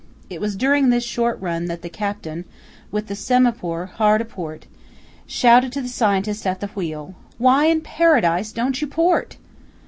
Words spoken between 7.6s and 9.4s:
in Paradise don't you port!"